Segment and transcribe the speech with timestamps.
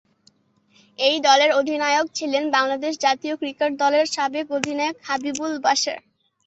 [0.99, 5.99] এই দলের অধিনায়ক ছিলেন বাংলাদেশ জাতীয় ক্রিকেট দলের সাবেক অধিনায়ক হাবিবুল বাশার।